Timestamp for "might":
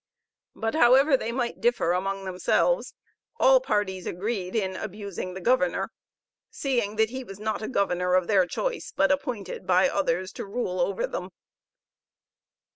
1.31-1.61